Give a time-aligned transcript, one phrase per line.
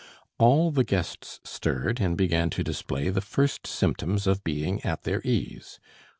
[0.39, 5.21] all the guests stirred and began to display the first symptoms of being at their
[5.23, 5.79] ease.